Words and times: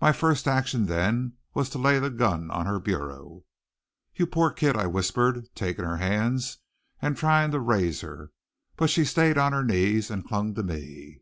My 0.00 0.12
first 0.12 0.48
action 0.48 0.86
then 0.86 1.34
was 1.52 1.68
to 1.68 1.78
lay 1.78 1.98
the 1.98 2.08
gun 2.08 2.50
on 2.50 2.64
her 2.64 2.80
bureau. 2.80 3.44
"You 4.14 4.26
poor 4.26 4.50
kid!" 4.50 4.74
I 4.74 4.86
whispered, 4.86 5.54
taking 5.54 5.84
her 5.84 5.98
hands 5.98 6.56
and 7.02 7.14
trying 7.14 7.50
to 7.50 7.60
raise 7.60 8.00
her. 8.00 8.32
But 8.76 8.88
she 8.88 9.04
stayed 9.04 9.36
on 9.36 9.52
her 9.52 9.62
knees 9.62 10.10
and 10.10 10.26
clung 10.26 10.54
to 10.54 10.62
me. 10.62 11.20